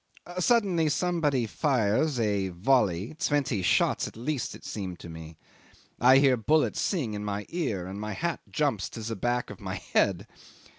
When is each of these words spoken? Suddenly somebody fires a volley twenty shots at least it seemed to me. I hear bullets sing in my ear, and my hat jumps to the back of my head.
Suddenly 0.39 0.89
somebody 0.89 1.45
fires 1.45 2.19
a 2.19 2.49
volley 2.49 3.13
twenty 3.19 3.61
shots 3.61 4.07
at 4.07 4.17
least 4.17 4.55
it 4.55 4.65
seemed 4.65 4.97
to 4.97 5.09
me. 5.09 5.37
I 5.99 6.17
hear 6.17 6.35
bullets 6.37 6.81
sing 6.81 7.13
in 7.13 7.23
my 7.23 7.45
ear, 7.49 7.85
and 7.85 8.01
my 8.01 8.13
hat 8.13 8.39
jumps 8.49 8.89
to 8.89 9.01
the 9.01 9.15
back 9.15 9.51
of 9.51 9.59
my 9.59 9.75
head. 9.75 10.25